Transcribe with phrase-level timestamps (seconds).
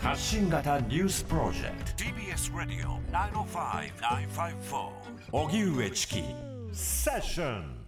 [0.00, 2.04] 発信型ニュースプロジェクト。
[2.04, 4.88] TBS ラディオ905-954
[5.32, 6.24] おぎゅうえちき
[6.72, 7.80] セッション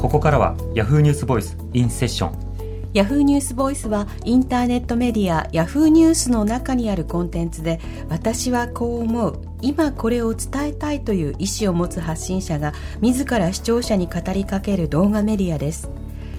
[0.00, 2.46] ここからは Yahoo ニュースボイスインセッション
[2.92, 7.78] ヤフーニュースボイスはインターネットメディアヤフーニュースの中にあるコンテンツで
[8.08, 15.90] 私はこう思う今これを伝えたいという意思を持つ発信者が自ら視聴者に語りかける動画メディアです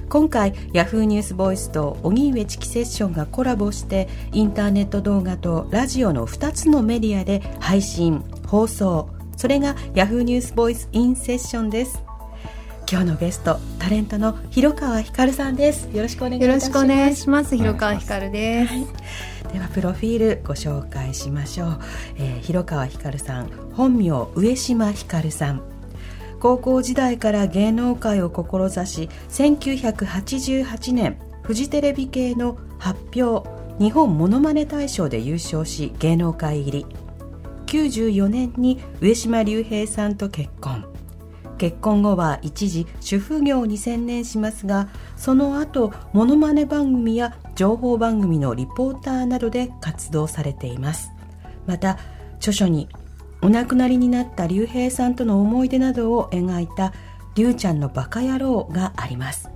[0.10, 9.10] 今回ヤフーニュースボイスと荻上チキセッションがコラボしてインターネット動画とラジオの2つのメディアで配信放送。
[9.36, 12.02] それがヤフーニュースボイスインセッションです。
[12.90, 15.90] 今日のゲストタレントの広川ひかるさんです。
[15.94, 17.58] よろしくお願いいよろしくお願いします。
[17.58, 19.28] 広川ひかるです。
[19.54, 21.80] ではプロフィールご紹介しましょう、
[22.18, 25.62] えー広川ひかるさん本名上島ひかるさん
[26.40, 36.86] 高校時代から芸能界を志し1988年フジテレビ系の発表日本モノマネ大賞で優勝し芸能界入り。
[37.68, 40.86] 94年に上島竜兵さんと結婚。
[41.58, 51.12] 結婚後は一時主婦業に専念しますがその後モノマネ番組や情報番組のリポーターなどで活動されています。
[51.66, 51.98] また
[52.38, 52.88] 著書に
[53.48, 56.92] お亡くなりになった竜兵さんとの思い出などを描いた
[57.34, 59.50] 「竜ちゃんのバカ野郎」があります。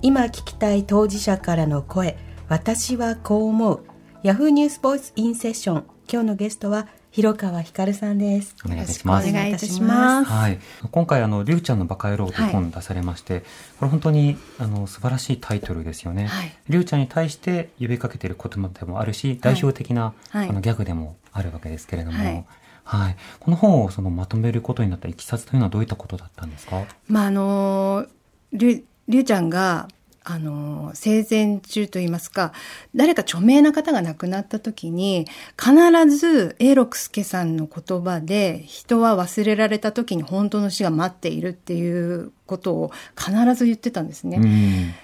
[0.00, 2.16] 今聞きたい当事者からの声
[2.48, 3.84] 私はこう思う。
[4.22, 8.54] ヤフーニュースボイスインセッション今日のゲストは広川ひかるさんです。
[8.64, 9.28] お願いします。
[9.28, 10.30] お願いいたします。
[10.30, 10.60] はい、
[10.92, 12.44] 今回あの「りゅうちゃんのバカ野郎」とい。
[12.48, 13.40] う本出されまして、
[13.80, 16.28] これ本当にあの素晴らしいタイトルですよね。
[16.28, 16.52] はい。
[16.68, 20.48] りゅうちゃんに対して呼びかけている言葉でもあるし、代表的な、はい。
[20.48, 22.44] あのギャグでもあるわけですけれども、はい
[22.84, 26.84] はいこの本をそのまとめることになったいきさつというのはどういったことだったんですか？
[27.08, 28.06] まああの
[28.52, 29.88] りゅりゅうちゃんが
[30.24, 32.52] あの生前中といいますか
[32.94, 35.26] 誰か著名な方が亡くなった時に
[35.58, 44.36] 必ず永六輔さんの言葉で人は忘れられた時に本当の死が待っているっていうことを必ず言ってたんですね。
[44.36, 44.94] うん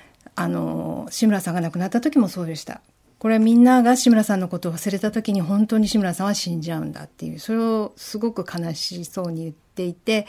[0.41, 2.81] あの志村さんが亡くなった時もそうでした。
[3.19, 10.27] これはみんなが志村さんのことを忘れた時に本当に志村さんは死んじゃうんだっていうそれをすごく悲しそうに言っていて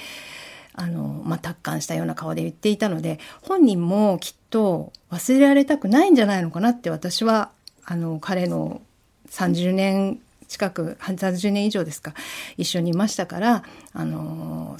[0.73, 7.51] あの、まあ、達観したような顔で言っていたので本人もきっと忘れられたくないんじゃないのかなって私は
[7.85, 8.81] あの彼の
[9.29, 12.16] 30年近く30年以上ですか
[12.57, 13.63] 一緒にいましたから
[13.94, 14.77] あの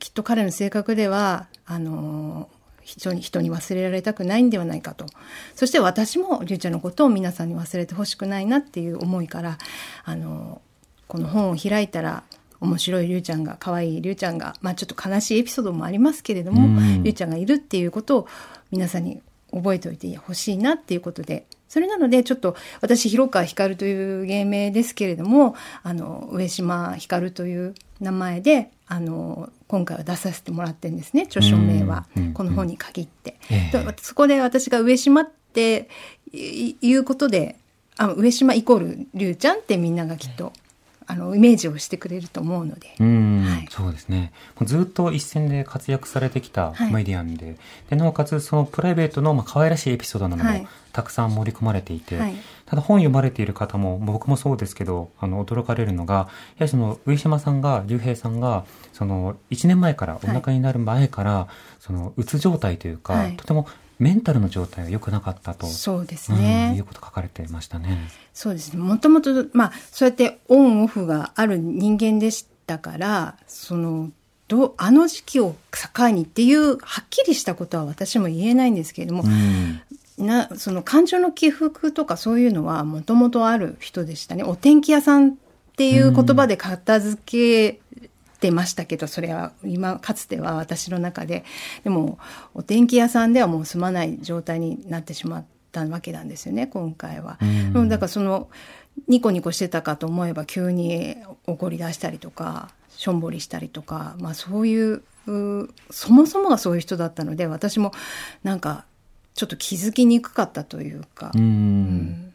[0.00, 2.48] きっと彼の性格ではあの
[2.84, 5.06] 人に人に忘れられたくないんではないかと。
[5.54, 9.58] そして私もりゅうちゃんのことを皆さんに忘れてほしくないなっていう思いから
[10.04, 10.60] あの
[11.08, 12.24] この本を開いたら
[12.60, 17.02] 面白いりゅうちゃんが可愛いりゅうちゃんが、まあ、ちょっと悲しいエピソードもありますけれども、うん。
[17.02, 18.28] りゅうちゃんがいるっていうことを
[18.70, 19.20] 皆さんに
[19.52, 32.04] 覚えておいてほしいなっていうことでそれなのでちょっと私広川光という芸名ですけれどもあの上島光という名前であの今回は出させてもらってるんですね著書名は。
[32.34, 33.38] この本に限って。
[33.50, 33.94] ええ。
[33.94, 35.88] とそこで私が上島って
[36.30, 37.56] いいうことで
[37.96, 40.52] あ上島イコールりゅうちゃんってみんながきっと
[41.12, 42.94] あのイメージをしてくれると思うので。
[42.98, 43.68] うん、はい。
[43.70, 44.32] そうですね。
[44.62, 46.92] ずっと一線で活躍されてきたはい。
[46.92, 47.56] メディアンで、
[47.90, 50.66] でなおかつそのプライベートのまあ可愛らしいエピソードなどもはい。
[50.92, 52.34] たくさん盛り込まれていて、はい。
[52.66, 56.28] ただ本読まれている方も僕もそうですけど、あの驚かれるのが、やは
[56.60, 61.48] りその上島さんが竜兵さんがその1年前からお腹になる前から、
[61.80, 63.36] そのうつ状態というか、はい。
[63.36, 63.66] とても
[64.02, 65.66] メンタルの状態が良くなかったと。
[65.66, 66.74] そうですうんね。
[66.76, 68.08] いうこと書かれてましたね。
[68.34, 68.80] そうですね。
[68.80, 74.10] もともと、まあ、そうやってオンオフがある人間でしたから、その、
[74.48, 75.54] どう、あの時期を
[75.96, 79.80] 境にっていう、はっきりしたことは私も言えないんですけれどもう、ん
[80.18, 84.42] な、その感情の起伏とかそういうのはもともとある人でしたね。
[84.42, 85.34] お天気屋さんっ
[85.76, 87.22] ていう言葉で片付
[87.72, 87.80] け
[88.42, 91.44] てましたけど、それは今、かつては私の中で。
[91.84, 92.18] でも、
[92.54, 97.38] お天気屋さんではもう住まない状態になってしまったわけなんですよね、今回は。
[97.40, 98.48] うんうんだからその、
[99.08, 101.16] ニコニコしてたかと思えば急に
[101.46, 107.92] 怒り出したりとか、しょんぼりしたりとか、まあそういう、うそもそもがそういう人だったので、私も
[108.42, 108.84] なんか、
[109.34, 112.31] ちょっと気づきにくかったというか、うんうん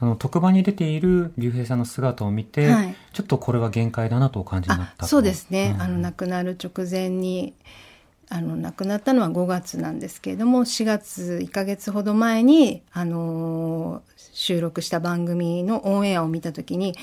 [0.00, 2.96] その特番に出ている竜兵さんの姿を見て、はい。
[3.12, 5.82] ちょっとこれは限界だなとお感じになったそうですね、うん。
[5.82, 7.54] あの亡くなる直前に
[8.30, 16.94] あの亡くなったのは5月なんですけれども4月1ヶ月ほど前に、あのー収録した番組のオンエアを見た時に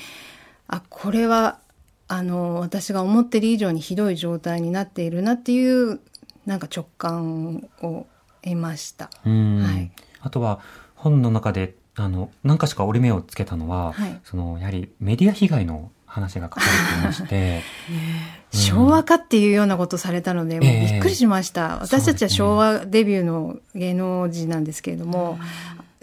[0.66, 1.60] あこれは
[2.08, 6.00] あのー私が思ってる以上にひどい状態になっているなっていう
[6.46, 8.06] なんか直感を
[8.42, 9.10] 得ました。
[9.24, 9.58] うん。
[9.58, 9.92] はい。
[10.20, 10.60] あとは
[10.96, 14.20] 本の中であの何かしか折り目をつけたのは、はい。
[14.24, 17.62] そのやはりメディア被害の話が書かれていまして、
[18.50, 21.78] 昭和化っていうようなことされたので、もうええびっくりしました。
[21.80, 25.38] 私たちは昭和デビューの芸能人なんですけれども、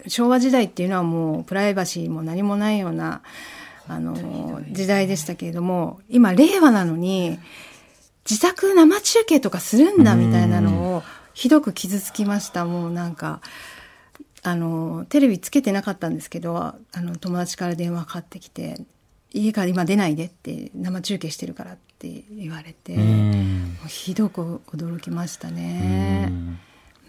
[0.07, 3.21] 昭和時代っていうのはもうプライバシーも何もないような、
[3.87, 7.39] あの、時代でしたけれども、今令和なのに、
[8.29, 11.03] 自宅生中継とかするんだみたいなのを、
[11.33, 12.65] ひどく傷つきました。
[12.65, 13.41] もうなんか、
[14.45, 18.79] あの、テレビつけてなかったんですけど、あの、友達から電話かかってきて、
[19.33, 22.95] 家から今出ないでって、生中継してるからって言われて、
[23.87, 26.25] ひどく驚きましたうね。
[26.27, 26.59] ん。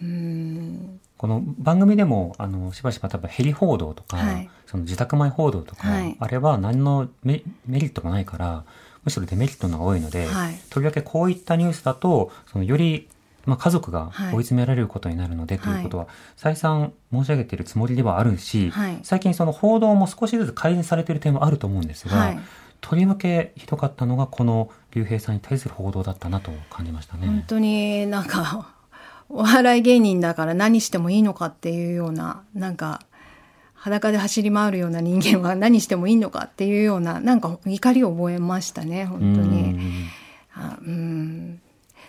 [0.02, 1.00] うん。
[1.18, 4.50] この番組でもあのしばしば多分ヘリ報道とか、はい。
[4.66, 6.16] その自宅前報道とか、はい。
[6.18, 8.64] あれは何のメメリットもないから
[9.04, 10.58] むしろデメリットの方が多いので、はい。
[10.70, 13.08] とりわけこういったニュースだとそのより、
[13.46, 22.38] まあ、家族がはい追い詰められることになるので、ということは再三申し上げているつもりではあるし、はい最近その報道も少しずつ改善されている点はあると思うんですが、はい。
[22.80, 27.26] とりわけひどかったのがこの竜兵さんに対する報道だったなと感じましたね。
[27.26, 28.74] 本当になんか、
[29.28, 33.00] お笑い芸人だから何してもいいのかっていうような、なんか、
[33.74, 39.62] 裸で走り回るような人間は何してもいいのかっていうような、なんか怒りを覚えましたね、本当うに。
[39.62, 40.08] ん
[40.54, 41.60] あうん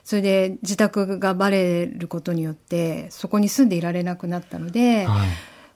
[0.08, 5.28] それで自宅がバレることによってそこに住んでいられなくなったので、はい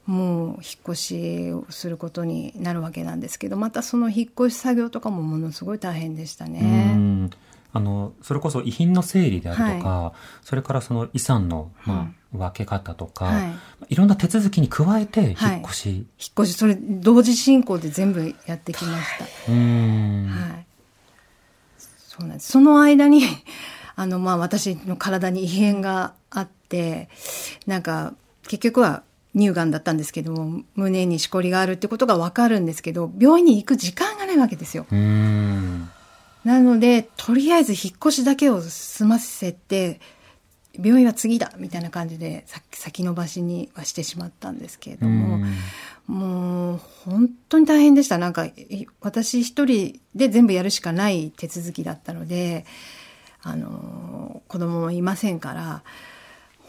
[0.03, 0.55] もう引っ
[0.89, 6.93] 越しをすることになるわけなんですけどまたその引っ越し作業とかもものすごい大変でしたうね。
[6.95, 7.29] ん
[7.71, 13.47] あのそれこそ遺品の整理であるとか、それからその遺産の、まあ分け方とか、は
[13.89, 16.05] いい、ろんな手続きに加えてはい引っ越し、引っ
[16.39, 19.25] 越しそれ同時進行で全部やってきました。
[19.25, 20.65] うーんはい。
[21.77, 22.51] そうなんです。
[22.51, 23.23] その間に、
[23.95, 27.09] あの、まあ、私の体に異変があって、
[27.67, 29.03] なんか、結局は
[29.35, 34.85] 乳がんだったんですけども、胸にしこりがあるってことがわかるんですけど、病院に行く時間がないわけですよ。
[36.43, 39.99] なので、とりあえず引っ越しだけを済ませて、
[40.73, 45.45] 病院は次だみたいな感じで先先延ばしにはしてしまったんですけれども、
[46.07, 48.17] もう本当に大変でした。
[48.17, 52.65] なんかい私一人で全部やるしかない手続きだったので、
[53.43, 55.83] あの子供もいませんから、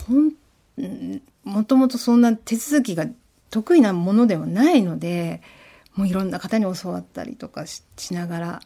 [0.07, 0.33] ほん
[0.79, 3.07] うんもともとそんな手続きが
[3.51, 5.43] 得意なものではないので、
[5.95, 8.63] もういろんな方に教わったりとかししながら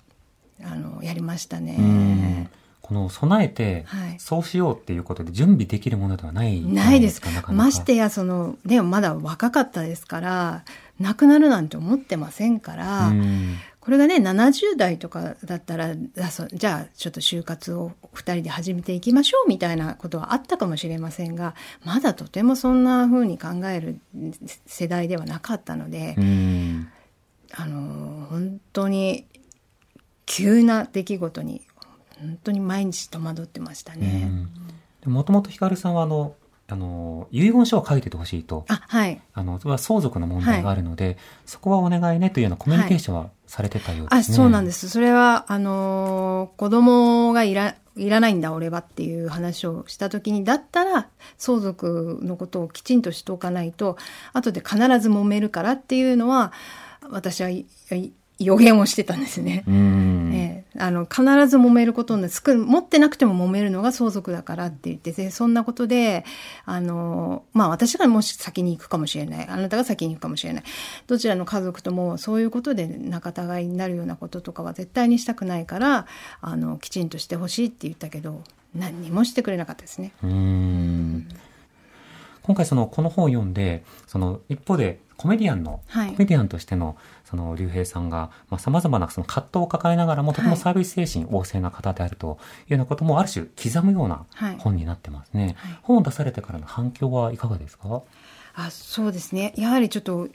[0.62, 2.48] あのやりましたね。
[2.80, 4.16] この備えてはい。
[4.20, 7.20] そうしようっていうことで準備できるものではないないです。
[7.20, 7.64] かなかなか。
[7.64, 10.64] ましてやそのでもまだ若かったですから
[11.00, 13.56] 亡くなるなんて思ってませんから、うん
[13.86, 21.54] これがね70代とかだったらじゃあちょっと就活を2人で始めていきましょうみたいなことはあったかもしれませんが
[21.84, 24.00] まだとてもそんな風に考える
[24.66, 26.88] 世代ではなかったので、うん
[27.54, 29.24] あの本当に
[30.26, 31.62] 急な出来事に
[32.20, 34.28] 本当に毎日戸惑ってましたね。
[35.04, 36.34] もともとヒカルさんはあの
[36.68, 44.36] あの遺言書を書いててほしいとあはいあのそれは相続の問題があるので、そこはお願いねというようなコミュニケーションはされてたようであ、すね。
[44.36, 44.88] そうなんです。
[44.88, 51.08] それは、あのー子供がいら、いらないんだ、俺はっていう話をしたときに、だったら、
[51.38, 53.96] 相続のことをきちんとしておかないと、
[54.32, 56.52] 後で必ず揉めるからっていうのは、
[57.08, 59.64] 私はいい 予言をしてたんですね。
[59.66, 60.30] うん。
[60.34, 66.24] ええあの必ず揉めることになるつく持ってなくても揉めるのが相続だからって言ってでそんなことで
[66.64, 69.46] あのまあ私がもし先に行くかもしれない。
[69.48, 70.64] あなたが先に行くかもしれない。
[71.06, 76.06] どちらの家族ともそういうことで仲違いになるようなこととかは絶対にしたくないから
[76.40, 78.42] あのきちんとしてほしいって言ったけど
[78.74, 80.12] 何にもしてくれなかったですね。
[80.22, 81.28] うん。
[82.46, 86.10] 今回そのこの本を読んでその一方でコメディアンの、はい。
[86.10, 92.38] コメディアンとしてのその竜兵さんがさまざ、まなその葛藤を抱えながらもとてもサービス精神旺盛な方であると
[92.68, 94.56] いうようなこともある種刻むようなはい。
[94.58, 95.78] 本になってますね、はい。
[95.82, 98.02] 本を出されてからの反響はいかがですか？
[98.54, 99.54] あそうですね。
[99.56, 100.28] やはりちょっと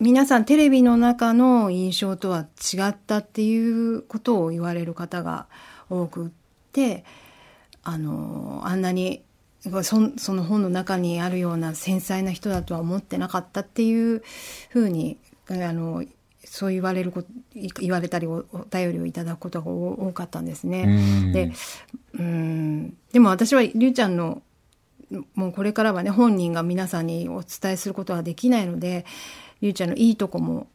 [0.00, 5.46] 皆さんテレビの中の印象とは違ったっていうことを言われる方が
[5.88, 6.30] 多くっ
[6.72, 7.04] て
[7.84, 9.22] あのあんなに
[9.82, 14.22] そその本の中にあるような繊細な人だとは思ってなかったっていう
[14.70, 15.18] ふうに
[15.48, 16.04] あの
[16.44, 17.28] そう言われること
[17.80, 20.84] 言われたりおお便りをいただくことが多かったんですね。
[20.86, 20.90] う
[21.28, 21.52] んで
[22.12, 24.42] うんでも私はりゅうちゃんの
[25.34, 29.06] もうこれからはね本人が皆さんにお伝えすることはできないので
[29.60, 30.68] りゅうちゃんのいいとこも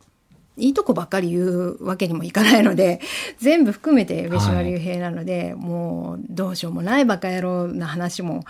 [0.59, 3.01] いいとこばっかり言うわけにもいかないので、
[3.39, 8.43] 全部含めて上島竜兵なので、はい、もうどうしようもないバカ野郎な話も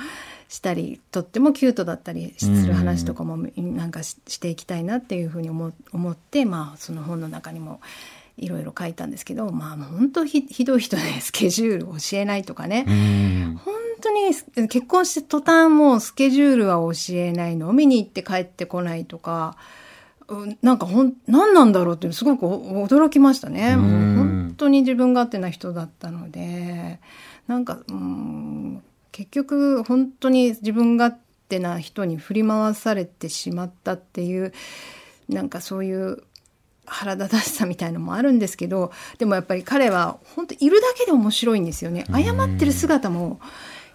[0.47, 7.79] したり、とってもキュートだったりする話とかもなんかしていきたいなっていうふうに思思って、まあその本の中にも
[8.37, 12.85] いろいろ書いたんですけど、まあ本当ひひどい人でスケジュール教えないとかね。
[13.63, 19.57] 本当に結婚して途端もうスケジュールは教えない飲みに行って帰ってこないとか、
[20.62, 23.75] なんかほん、何なんだろうってすごく驚きましたね。
[23.75, 27.00] もう本当に自分勝手な人だったので、
[27.48, 31.15] なんか、うん、結局本当に自分勝
[31.48, 34.53] 手な人に振り回されてしまったっていう、
[35.27, 36.24] なんかそういう
[36.86, 42.05] 腹立たしさみたいのもあるんですけど、でもやっぱり彼は本当いるだけで面白いんですよね。
[42.12, 43.39] 謝ってる姿も、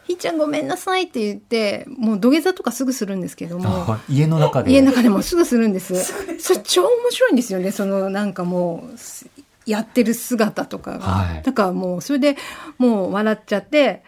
[0.06, 3.96] ひーちゃんごめんなさいって言って、もう土下座とかすぐするんですけども。
[4.08, 5.94] 家の中で家の中でもすぐするん です。
[6.38, 7.70] それ超面白いんですよね。
[7.70, 11.06] そのなんかもう、やってる姿とかが。
[11.06, 12.36] はい、だからもう、それで
[12.78, 14.02] もう笑っちゃって、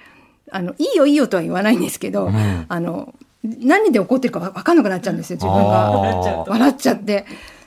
[0.50, 5.90] あの、いいよいいよとは言わないんですけど、うん、あの、何で怒ってるか分かんなくなっちゃうんですよ、自分が。
[6.46, 7.26] 笑っちゃって。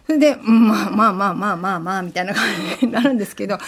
[0.10, 2.44] それで、まあまあまあまあまあまあ、みたいな感
[2.80, 3.60] じになるんですけど、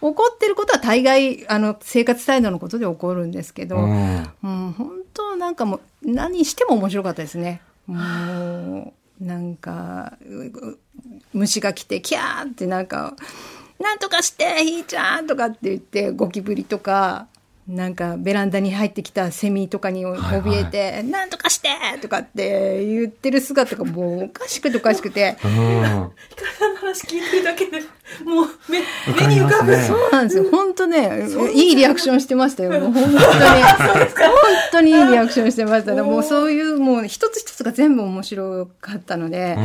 [0.00, 4.74] 怒ってることは大概、あの、生活態度のことで起こるんですけど、うん、本
[5.12, 7.60] 当なんかもう、何しても面白かったですね。
[7.86, 10.16] もう、なんか、
[11.34, 13.14] 虫が来て、キャーってなんか、
[13.78, 17.26] なんとかして、ひーちゃんとかって言って、ゴキブリとか、
[17.70, 21.68] なんかベランダに入ってきたセミとかに怯えて、はいはい、なんとかして
[22.02, 25.36] とかって言ってる姿がもうおかしくておかしくて。
[25.40, 27.80] ヒカルさんの話聞いてるだけで、
[28.24, 28.80] もう目、
[29.26, 29.74] 目に浮かぶ。
[29.76, 30.44] そうなんですよ。
[30.50, 32.70] 本当ね、いいリアクションしてましたよ。
[32.80, 33.16] もう本当に。
[33.16, 33.20] 本
[34.72, 35.94] 当にいいリアクションしてました。
[36.02, 39.56] もうそういう、もう一つ一つが全部面白かったので、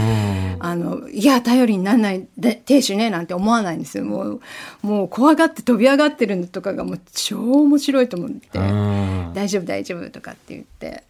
[0.60, 2.28] あの、いや、頼りにならない
[2.66, 4.06] 亭主ね、なんて思わないんですよ。
[4.06, 4.42] もう、
[4.82, 8.60] もう怖がって飛び上がってるのとかがもう超面白いと思って、
[9.34, 11.04] 大丈夫大丈夫とかって言って、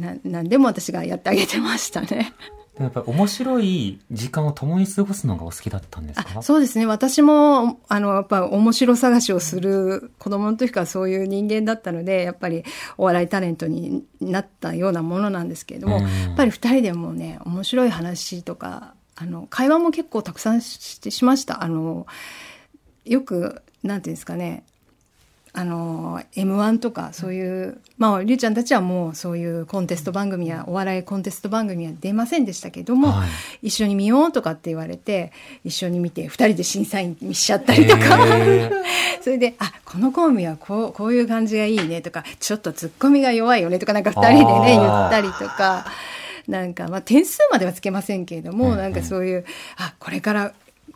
[0.00, 2.32] な何でも私がやってあげてましたね。
[2.80, 6.40] やっぱり面白い時間を共に過ごすのがお好きだったんですか？
[6.42, 6.86] そうですね。
[6.86, 12.64] 私も、あの、やっぱ面白探しをする子供の時からそういう人間だったので、やっぱり
[12.96, 21.62] お笑いタレントになったようなものなんですけれども、やっぱり二人でもね、面白い話とか、あの、会話も結構たくさんししました。
[21.62, 22.06] あの、
[23.04, 24.64] よく、なんていうんですかね、
[25.54, 33.26] あの M1 とかそういう、まありゅうちゃんたちはもうそういうコンテスト番組やお笑いコンテスト番組は出ませんでしたけども、は
[33.60, 35.30] い、一緒に見ようとかって言われて
[35.62, 38.18] 一緒に見て二人で審査員にしちゃったりとか。
[39.20, 45.84] それであこのコンビはこうこういう感じがいいねとかちょっとツッコミが弱いよねとかなんか二人でね言ったりとか。
[46.48, 49.44] なんか、まあ、点数まではつけませんけれども、なんかそういう、
[49.76, 50.52] あ、これから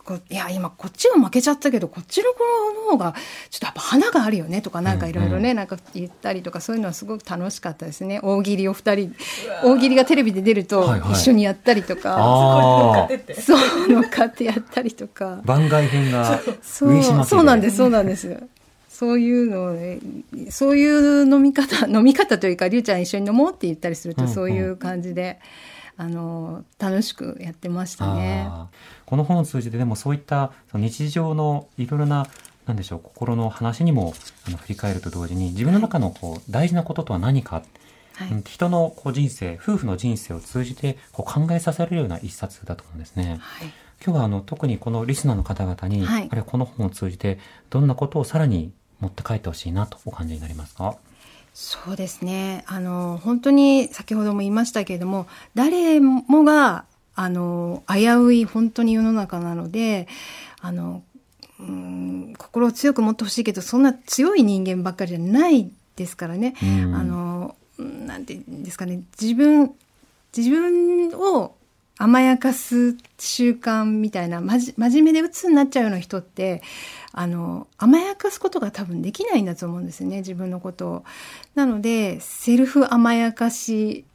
[0.07, 2.39] こいや、今こっちが負けちゃったけど、こっちの子
[2.85, 3.13] の方が、
[3.49, 8.21] ちょっとやっぱ花があるよねとか、なんかいろいろね、なんか言ったりとか、そういうのはすごく楽しかったですね。
[8.23, 9.13] 大喜利を二人、
[9.63, 13.59] 大喜利がテレビで出ると、一緒にやったりとか、はいはい、そう、
[13.89, 15.41] 乗っかってやったりとか。
[15.43, 18.41] 番外編がそうそうなんです、そうなんです。
[18.89, 19.99] そういうのね、
[20.49, 25.39] そういう飲み方、飲み方というか、りゅうちゃん一緒に飲もうって言ったりすると、そういう感じで。
[25.97, 28.49] あの楽しくやってましたね。
[29.05, 32.27] この本を通じてでもそういったその日常のいろいろな
[32.65, 34.13] なんでしょう心の話にも
[34.45, 37.63] あの振り返ると同時に自分の中のこう大事なこととは何か、
[38.13, 43.37] はい、人のこう人生夫婦の人生を通じてこう考えさせられるような一冊だと思うんですね。
[43.39, 43.71] はい、
[44.05, 47.39] 今日はあの特にこのリスナーの方々に、はい、あるいはこの本を通じて
[47.69, 50.97] どんなことをさらに持って帰ってほしいなとお感じになりますか？
[51.59, 52.63] そうですね。
[52.67, 56.85] あの、本当に先ほども言いましたけれども、誰もが、
[57.15, 60.07] あの、危うい本当に世の中なので、
[60.61, 61.01] あの、
[61.59, 66.53] うん、心を強く持ってほしいけど、そんな強い人間ばっかりじゃないですからね。
[66.61, 69.71] あの、なんていうんですかね、自分、
[70.37, 71.55] 自分を
[71.97, 76.61] 甘やかす習慣みたいな、まじ、真面目で鬱になっちゃうような人って、
[77.11, 81.05] あの、甘やかすことが多分できないんだと思うんですよね、自分のことを。
[81.55, 84.05] なので、セルフ甘やかし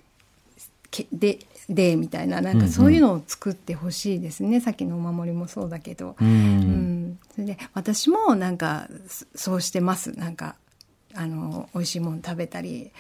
[1.13, 4.61] で、で、みたいな、なんかそういうのを作ってほしいですね、うんうん。
[4.61, 6.17] さっきのお守りもそうだけど。
[6.21, 8.89] うん、うん、それで、私もなんか、
[9.35, 10.13] そうしてます。
[10.19, 10.57] なんか、
[11.15, 12.91] あの、美味しいもの食べたり。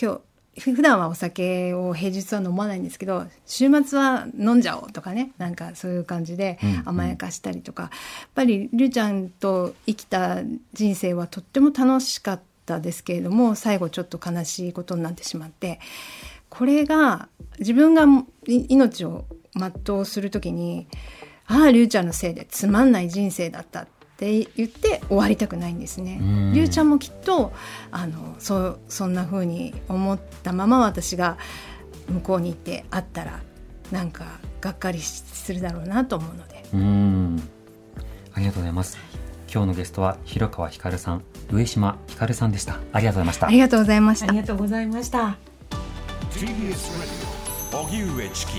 [0.00, 0.20] 今日、
[0.58, 10.42] 普段はお酒を平日は飲まないんですけど週末は飲んじゃおうとかねなんかそういう感じで甘やかしたりとか、うんうん、やっぱりりゅうちゃんと生きた
[10.74, 15.80] 人生はとっても楽しかったですけれども最後ちょっと悲しいことになってしまって。
[16.52, 17.30] これが
[17.60, 18.04] 自分が
[18.46, 20.86] 命を全うする時に
[21.46, 23.84] あありゅうちゃんのせいでつまんない人生だった。
[23.84, 23.86] っ
[24.22, 26.20] て言って終わりたくないんですね。
[26.54, 27.52] りゅうちゃんもきっと
[27.90, 31.38] あのそそんな風に思ったまま私が
[32.08, 33.40] 向こうに行って会ったら
[33.90, 36.64] なんかがっかりするだろうなと思うので。
[36.72, 37.42] うん
[38.34, 38.96] ありがとうございます。
[39.52, 42.78] 今日のゲストは広川ひかるさん、上島ひかるさんでした。
[42.92, 43.48] ありがとうございました。
[43.48, 44.26] ありがとうございました。
[44.28, 45.36] ありがとうございました。
[46.30, 46.46] TBS
[47.72, 48.52] Radio 荻上チキ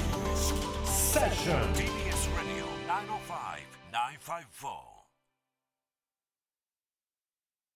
[0.86, 2.68] セッション TBS Radio
[3.94, 4.93] 905-954